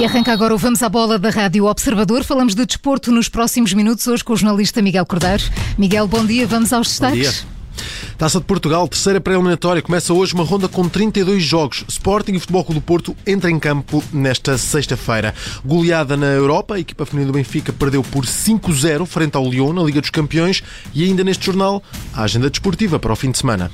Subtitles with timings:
[0.00, 2.24] E arranca agora o Vamos à Bola da Rádio Observador.
[2.24, 5.44] Falamos de desporto nos próximos minutos, hoje com o jornalista Miguel Cordeiro.
[5.76, 7.44] Miguel, bom dia, vamos aos destaques.
[8.16, 9.82] Taça de Portugal, terceira pré-eliminatória.
[9.82, 11.84] Começa hoje uma ronda com 32 jogos.
[11.86, 15.34] Sporting e Futebol Clube do Porto entra em campo nesta sexta-feira.
[15.62, 19.82] Goleada na Europa, a equipa feminina do Benfica perdeu por 5-0 frente ao Lyon na
[19.82, 20.62] Liga dos Campeões
[20.94, 21.82] e ainda neste jornal
[22.14, 23.70] a agenda desportiva para o fim de semana.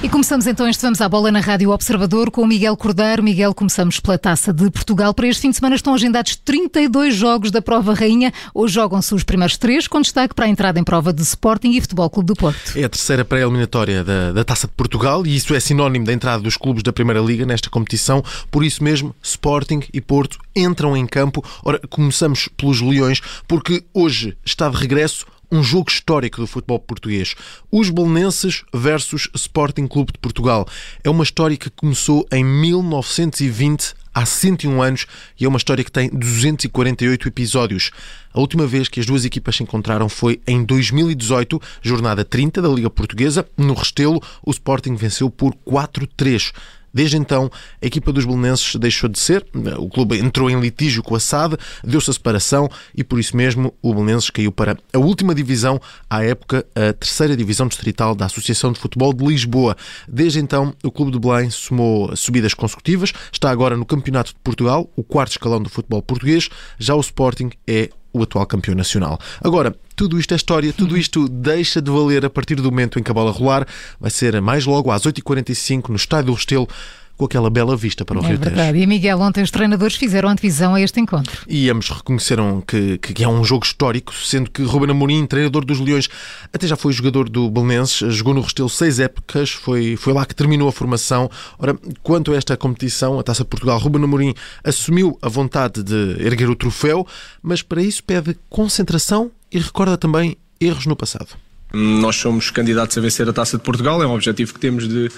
[0.00, 3.20] E começamos então este Vamos à Bola na Rádio Observador com o Miguel Cordeiro.
[3.20, 5.12] Miguel, começamos pela Taça de Portugal.
[5.12, 8.32] Para este fim de semana estão agendados 32 jogos da Prova Rainha.
[8.54, 11.80] Hoje jogam-se os primeiros três, com destaque para a entrada em prova de Sporting e
[11.80, 12.78] Futebol Clube do Porto.
[12.78, 16.44] É a terceira pré-eliminatória da, da Taça de Portugal e isso é sinónimo da entrada
[16.44, 18.22] dos clubes da Primeira Liga nesta competição.
[18.52, 21.44] Por isso mesmo, Sporting e Porto entram em campo.
[21.64, 27.34] Ora, começamos pelos Leões, porque hoje está de regresso um jogo histórico do futebol português.
[27.70, 30.66] Os Belenenses versus Sporting Clube de Portugal.
[31.02, 35.06] É uma história que começou em 1920, há 101 anos,
[35.38, 37.90] e é uma história que tem 248 episódios.
[38.32, 42.68] A última vez que as duas equipas se encontraram foi em 2018, jornada 30 da
[42.68, 43.46] Liga Portuguesa.
[43.56, 46.52] No Restelo, o Sporting venceu por 4-3.
[46.92, 47.50] Desde então,
[47.82, 49.46] a equipa dos belenenses deixou de ser,
[49.78, 53.74] o clube entrou em litígio com a SAD, deu-se a separação e por isso mesmo
[53.82, 58.72] o Belenenses caiu para a última divisão, à época a terceira divisão distrital da Associação
[58.72, 59.76] de Futebol de Lisboa.
[60.08, 64.90] Desde então, o clube de Belém somou subidas consecutivas, está agora no Campeonato de Portugal,
[64.96, 66.48] o quarto escalão do futebol português,
[66.78, 69.18] já o Sporting é o atual campeão nacional.
[69.40, 73.02] Agora, tudo isto é história, tudo isto deixa de valer a partir do momento em
[73.02, 73.66] que a bola rolar.
[74.00, 76.68] Vai ser mais logo às 8h45 no Estádio do Restelo
[77.16, 78.72] com aquela bela vista para o é Rio verdade.
[78.72, 78.84] Tejo.
[78.84, 81.42] E Miguel, ontem os treinadores fizeram antevisão a este encontro.
[81.48, 85.80] E ambos reconheceram que, que é um jogo histórico, sendo que Ruben Amorim, treinador dos
[85.80, 86.08] Leões,
[86.52, 90.32] até já foi jogador do Belenenses, jogou no Restelo seis épocas, foi, foi lá que
[90.32, 91.28] terminou a formação.
[91.58, 94.32] Ora, quanto a esta competição, a Taça de Portugal, Ruben Amorim
[94.62, 97.04] assumiu a vontade de erguer o troféu,
[97.42, 101.28] mas para isso pede concentração e recorda também erros no passado.
[101.72, 105.10] Nós somos candidatos a vencer a Taça de Portugal, é um objetivo que temos de,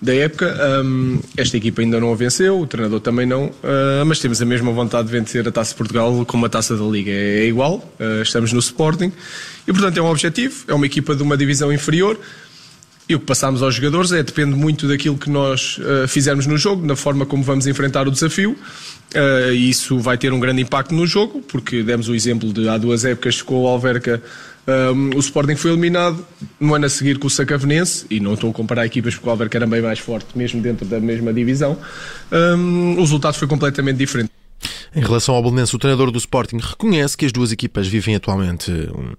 [0.00, 0.56] da época.
[0.82, 4.46] Um, esta equipa ainda não a venceu, o treinador também não, uh, mas temos a
[4.46, 7.10] mesma vontade de vencer a Taça de Portugal como a Taça da Liga.
[7.10, 9.12] É, é igual, uh, estamos no Sporting
[9.68, 10.64] e, portanto, é um objetivo.
[10.68, 12.18] É uma equipa de uma divisão inferior.
[13.10, 16.56] E o que passamos aos jogadores é depende muito daquilo que nós uh, fizermos no
[16.56, 18.52] jogo, na forma como vamos enfrentar o desafio.
[18.52, 22.78] Uh, isso vai ter um grande impacto no jogo, porque demos o exemplo de há
[22.78, 24.22] duas épocas com o Alverca
[24.94, 26.24] um, o Sporting foi eliminado
[26.60, 29.30] no ano a seguir com o Sacavenense, e não estou a comparar equipas porque o
[29.30, 31.76] Alverca era bem mais forte, mesmo dentro da mesma divisão.
[32.30, 34.30] Um, o resultado foi completamente diferente.
[34.94, 38.72] Em relação ao Belenense, o treinador do Sporting reconhece que as duas equipas vivem atualmente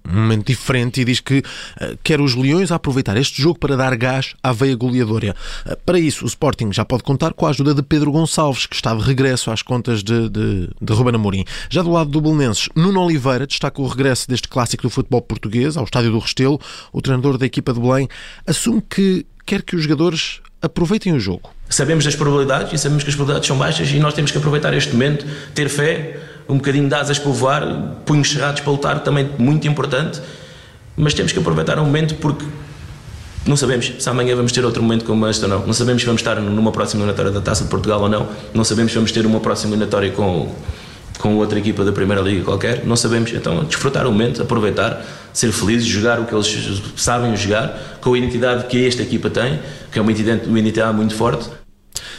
[0.06, 3.96] um momento diferente e diz que uh, quer os Leões aproveitar este jogo para dar
[3.96, 5.34] gás à veia goleadora.
[5.64, 8.74] Uh, para isso, o Sporting já pode contar com a ajuda de Pedro Gonçalves, que
[8.74, 11.44] está de regresso às contas de, de, de Ruben Amorim.
[11.70, 15.78] Já do lado do Belenenses, Nuno Oliveira destaca o regresso deste clássico do futebol português
[15.78, 16.60] ao Estádio do Restelo.
[16.92, 18.08] O treinador da equipa de Belém
[18.46, 21.50] assume que quer que os jogadores aproveitem o jogo.
[21.72, 24.74] Sabemos das probabilidades e sabemos que as probabilidades são baixas e nós temos que aproveitar
[24.74, 25.24] este momento,
[25.54, 27.66] ter fé, um bocadinho de asas para voar,
[28.04, 30.20] punhos cerrados para lutar, também muito importante,
[30.94, 32.44] mas temos que aproveitar o momento porque
[33.46, 35.66] não sabemos se amanhã vamos ter outro momento como este ou não.
[35.66, 38.28] Não sabemos se vamos estar numa próxima eliminatória da Taça de Portugal ou não.
[38.52, 40.54] Não sabemos se vamos ter uma próxima eliminatória com
[41.18, 43.32] com outra equipa da Primeira Liga qualquer, não sabemos.
[43.32, 45.02] Então, desfrutar o momento, aproveitar,
[45.32, 49.60] ser felizes, jogar o que eles sabem jogar, com a identidade que esta equipa tem,
[49.92, 51.61] que é uma identidade, uma identidade muito forte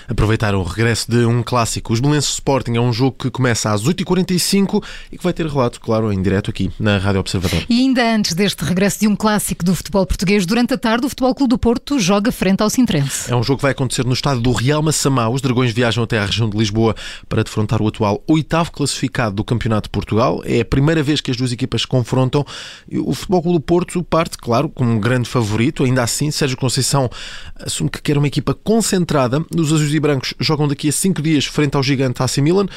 [0.07, 1.93] aproveitar o regresso de um clássico.
[1.93, 5.79] Os Belenenses Sporting é um jogo que começa às 8h45 e que vai ter relato,
[5.79, 7.63] claro, em direto aqui na Rádio Observador.
[7.69, 11.09] E ainda antes deste regresso de um clássico do futebol português, durante a tarde o
[11.09, 13.31] Futebol Clube do Porto joga frente ao Sintrense.
[13.31, 15.29] É um jogo que vai acontecer no estádio do Real Massamá.
[15.29, 16.95] Os Dragões viajam até à região de Lisboa
[17.27, 20.41] para defrontar o atual oitavo classificado do Campeonato de Portugal.
[20.45, 22.45] É a primeira vez que as duas equipas se confrontam.
[22.91, 25.83] O Futebol Clube do Porto parte, claro, como um grande favorito.
[25.83, 27.09] Ainda assim, Sérgio Conceição
[27.55, 29.43] assume que quer uma equipa concentrada.
[29.55, 32.67] Os azuis e brancos jogam daqui a cinco dias frente ao gigante AC Milan,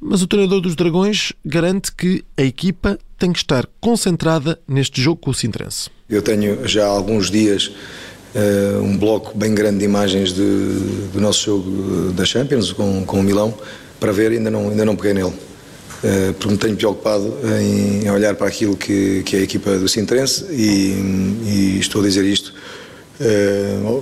[0.00, 5.20] mas o treinador dos Dragões garante que a equipa tem que estar concentrada neste jogo
[5.20, 5.88] com o Sintrense.
[6.08, 7.70] Eu tenho já há alguns dias
[8.34, 10.42] uh, um bloco bem grande de imagens de,
[11.12, 13.54] do nosso jogo da Champions com, com o Milão
[13.98, 15.32] para ver, ainda não, ainda não peguei nele.
[15.32, 19.88] Uh, porque me tenho preocupado em olhar para aquilo que, que é a equipa do
[19.88, 20.92] Sintrense e,
[21.46, 22.52] e estou a dizer isto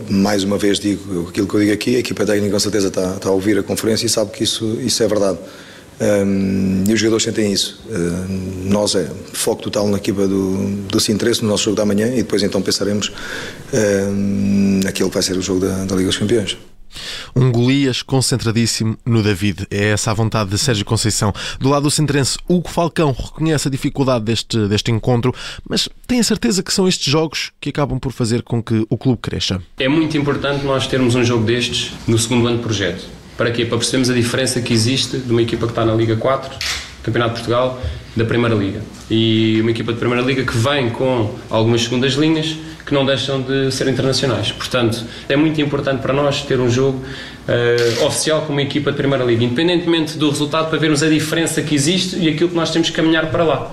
[0.08, 3.14] mais uma vez digo aquilo que eu digo aqui, a equipa técnica com certeza está,
[3.16, 5.38] está a ouvir a conferência e sabe que isso, isso é verdade.
[6.00, 7.80] Um, eh, e os jogadores sentem isso.
[7.86, 12.08] Uh, nós é foco total na equipa do, do Sinteresse, no nosso jogo da manhã,
[12.08, 16.18] e depois então pensaremos uh, naquilo que vai ser o jogo da, da Liga dos
[16.18, 16.56] Campeões.
[17.34, 19.66] Um Golias concentradíssimo no David.
[19.70, 21.32] É essa a vontade de Sérgio Conceição.
[21.58, 25.34] Do lado do Centrense, Hugo Falcão reconhece a dificuldade deste, deste encontro,
[25.68, 28.98] mas tem a certeza que são estes jogos que acabam por fazer com que o
[28.98, 29.62] clube cresça.
[29.78, 33.04] É muito importante nós termos um jogo destes no segundo ano de projeto.
[33.36, 33.64] Para quê?
[33.64, 36.58] Para percebermos a diferença que existe de uma equipa que está na Liga 4,
[37.02, 37.80] Campeonato de Portugal,
[38.16, 38.80] da Primeira Liga.
[39.10, 43.40] E uma equipa de Primeira Liga que vem com algumas segundas linhas que não deixam
[43.40, 44.52] de ser internacionais.
[44.52, 48.96] Portanto, é muito importante para nós ter um jogo uh, oficial com uma equipa de
[48.96, 52.70] Primeira Liga, independentemente do resultado, para vermos a diferença que existe e aquilo que nós
[52.70, 53.72] temos que caminhar para lá.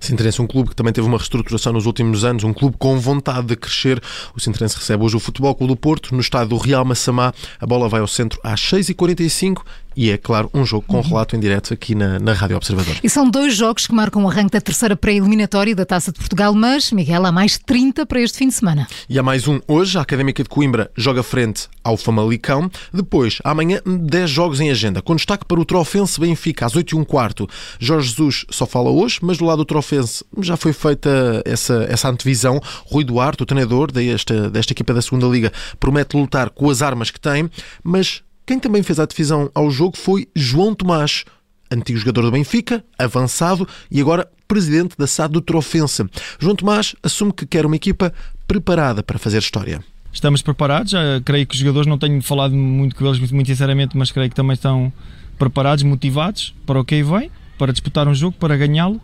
[0.00, 3.46] Sinterense, um clube que também teve uma reestruturação nos últimos anos, um clube com vontade
[3.46, 4.02] de crescer.
[4.34, 7.32] O Sinterense recebe hoje o Futebol Clube do Porto, no estádio do Real Massamá.
[7.60, 9.62] A bola vai ao centro às 6h45
[9.96, 12.96] e é, claro, um jogo com relato em direto aqui na, na Rádio Observador.
[13.02, 16.54] E são dois jogos que marcam o arranque da terceira pré-eliminatória da Taça de Portugal,
[16.54, 18.86] mas, Miguel, há mais 30 para este fim de semana.
[19.08, 22.70] E há mais um hoje, a Académica de Coimbra joga frente ao Famalicão.
[22.92, 27.34] Depois, amanhã, 10 jogos em agenda, com destaque para o Trofense Benfica, às 8 h
[27.36, 27.48] 15
[27.78, 32.08] Jorge Jesus só fala hoje, mas do lado do Trofense já foi feita essa, essa
[32.08, 32.60] antevisão.
[32.86, 37.10] Rui Duarte, o treinador desta, desta equipa da segunda Liga, promete lutar com as armas
[37.10, 37.50] que tem,
[37.82, 41.24] mas quem também fez a divisão ao jogo foi João Tomás,
[41.70, 46.04] antigo jogador do Benfica, avançado e agora presidente da SAD do Trofense.
[46.38, 48.12] João Tomás assume que quer uma equipa
[48.48, 49.82] preparada para fazer história.
[50.12, 53.96] Estamos preparados, já creio que os jogadores não tenho falado muito com eles, muito sinceramente,
[53.96, 54.92] mas creio que também estão
[55.38, 59.00] preparados, motivados para o que vem, para disputar um jogo, para ganhá-lo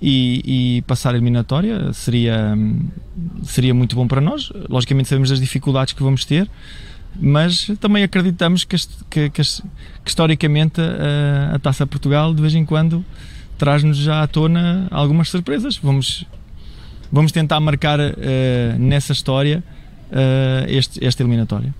[0.00, 2.56] e, e, passar a eliminatória seria,
[3.42, 4.52] seria muito bom para nós.
[4.68, 6.48] Logicamente sabemos das dificuldades que vamos ter,
[7.20, 8.76] mas também acreditamos que,
[9.10, 13.04] que, que, que historicamente a, a, Taça Portugal de vez em quando
[13.58, 15.76] traz-nos já à tona algumas surpresas.
[15.76, 16.24] Vamos,
[17.10, 18.12] vamos tentar marcar uh,
[18.78, 19.62] nessa história
[20.10, 21.74] uh, este, esta eliminatória.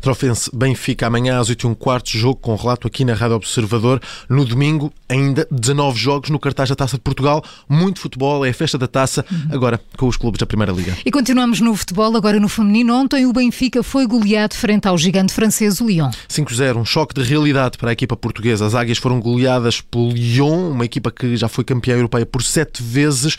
[0.00, 4.00] Trofense Benfica amanhã às 8 h quarto, jogo com relato aqui na Rádio Observador.
[4.28, 7.42] No domingo, ainda 19 jogos no cartaz da Taça de Portugal.
[7.68, 10.96] Muito futebol, é a festa da taça, agora com os clubes da Primeira Liga.
[11.04, 12.94] E continuamos no futebol, agora no feminino.
[12.94, 16.10] Ontem o Benfica foi goleado frente ao gigante francês, o Lyon.
[16.28, 18.66] 5-0, um choque de realidade para a equipa portuguesa.
[18.66, 22.82] As águias foram goleadas pelo Lyon, uma equipa que já foi campeã europeia por sete
[22.82, 23.36] vezes.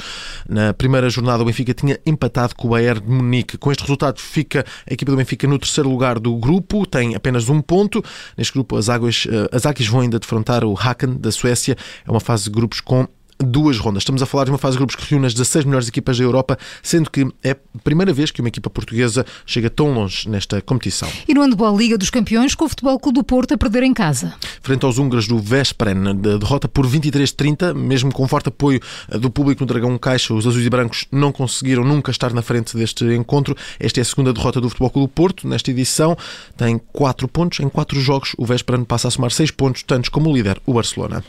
[0.48, 3.58] Na primeira jornada, o Benfica tinha empatado com o Bayern de Munique.
[3.58, 7.50] Com este resultado, fica a equipa do Benfica no terceiro lugar do grupo, tem apenas
[7.50, 8.04] um ponto.
[8.38, 11.76] Neste grupo, as águas, eh, as águias vão ainda defrontar o Haken da Suécia.
[12.06, 13.08] É uma fase de grupos com
[13.44, 14.02] duas rondas.
[14.02, 16.24] Estamos a falar de uma fase de grupos que reúne as 16 melhores equipas da
[16.24, 20.62] Europa, sendo que é a primeira vez que uma equipa portuguesa chega tão longe nesta
[20.62, 21.10] competição.
[21.28, 23.94] E no Handball Liga dos Campeões, com o Futebol Clube do Porto a perder em
[23.94, 24.34] casa.
[24.62, 29.62] Frente aos húngaros do Veszprem, de derrota por 23-30, mesmo com forte apoio do público
[29.62, 33.56] no Dragão Caixa, os azuis e brancos não conseguiram nunca estar na frente deste encontro.
[33.80, 36.18] Esta é a segunda derrota do Futebol Clube do Porto nesta edição.
[36.58, 38.36] Tem 4 pontos em 4 jogos.
[38.38, 41.24] O Veszprem passa a somar 6 pontos, tantos como o líder, o Barcelona.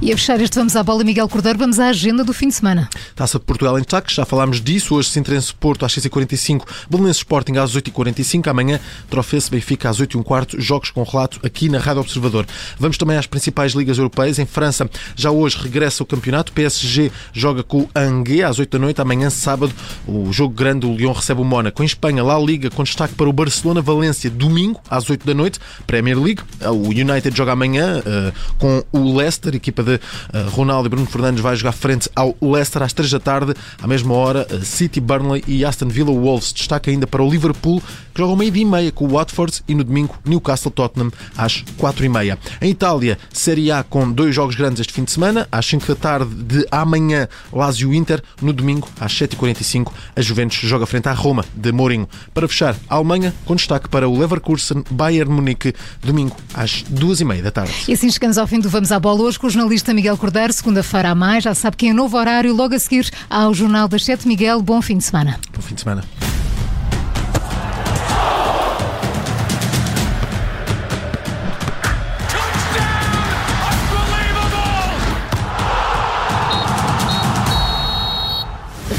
[0.00, 2.54] E a fechar este Vamos à Bola, Miguel Cordeiro, vamos à agenda do fim de
[2.54, 2.88] semana.
[3.16, 4.94] Taça de Portugal em destaque, já falámos disso.
[4.94, 8.48] Hoje, Sintrense Porto às 6h45, Belenenses Sporting às 8h45.
[8.48, 8.80] Amanhã,
[9.10, 12.46] Trofense Benfica às 8h15, jogos com relato aqui na Rádio Observador.
[12.78, 14.38] Vamos também às principais ligas europeias.
[14.38, 16.52] Em França, já hoje regressa o campeonato.
[16.52, 19.00] PSG joga com o Angers às 8 da noite.
[19.00, 19.74] Amanhã, sábado,
[20.06, 21.82] o jogo grande, o Lyon recebe o Mónaco.
[21.82, 25.58] Em Espanha, lá Liga, com destaque para o Barcelona-Valência, domingo às 8 da noite.
[25.86, 30.90] Premier League, o United joga amanhã uh, com o Leicester, equipa de uh, Ronaldo e
[30.90, 33.54] Bruno Fernandes vai jogar frente ao Leicester às 3 da tarde.
[33.80, 36.52] À mesma hora, uh, City, Burnley e Aston Villa Wolves.
[36.52, 37.82] Destaca ainda para o Liverpool,
[38.14, 42.08] que joga meio-dia e meia com o Watford e no domingo Newcastle-Tottenham às 4 e
[42.08, 42.38] meia.
[42.60, 45.48] Em Itália, Série A com dois jogos grandes este fim de semana.
[45.50, 48.22] Às 5 da tarde de amanhã, Lazio-Inter.
[48.40, 52.08] No domingo, às 7h45, a Juventus joga frente à Roma de Mourinho.
[52.34, 57.50] Para fechar, a Alemanha, com destaque para o Leverkusen Bayern Munique, domingo às 2h30 da
[57.50, 57.72] tarde.
[57.88, 60.52] E assim chegamos ao fim do Vamos à Bola hoje com o jornalista Miguel Cordeiro.
[60.52, 62.54] Segunda-feira a mais, já sabe que é novo horário.
[62.54, 64.28] Logo a seguir ao Jornal das 7.
[64.28, 65.40] Miguel, bom fim de semana.
[65.54, 66.04] Bom fim de semana.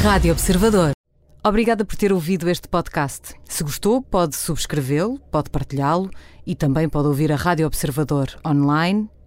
[0.02, 0.92] Rádio Observador.
[1.44, 3.36] Obrigada por ter ouvido este podcast.
[3.46, 6.10] Se gostou, pode subscrevê-lo, pode partilhá-lo
[6.48, 9.08] e também pode ouvir a Rádio Observador online